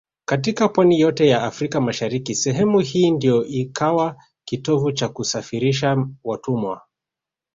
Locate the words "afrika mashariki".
1.43-2.35